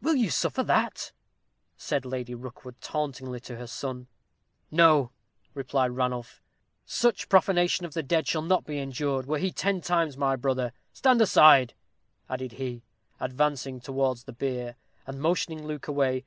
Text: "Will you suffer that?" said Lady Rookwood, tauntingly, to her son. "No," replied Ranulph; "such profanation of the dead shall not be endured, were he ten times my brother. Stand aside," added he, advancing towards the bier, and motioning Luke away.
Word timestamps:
"Will 0.00 0.16
you 0.16 0.28
suffer 0.28 0.64
that?" 0.64 1.12
said 1.76 2.04
Lady 2.04 2.34
Rookwood, 2.34 2.80
tauntingly, 2.80 3.38
to 3.44 3.54
her 3.58 3.68
son. 3.68 4.08
"No," 4.72 5.12
replied 5.54 5.92
Ranulph; 5.92 6.42
"such 6.84 7.28
profanation 7.28 7.86
of 7.86 7.94
the 7.94 8.02
dead 8.02 8.26
shall 8.26 8.42
not 8.42 8.64
be 8.64 8.80
endured, 8.80 9.26
were 9.26 9.38
he 9.38 9.52
ten 9.52 9.80
times 9.80 10.16
my 10.16 10.34
brother. 10.34 10.72
Stand 10.92 11.20
aside," 11.22 11.74
added 12.28 12.54
he, 12.54 12.82
advancing 13.20 13.78
towards 13.78 14.24
the 14.24 14.32
bier, 14.32 14.74
and 15.06 15.20
motioning 15.20 15.64
Luke 15.64 15.86
away. 15.86 16.24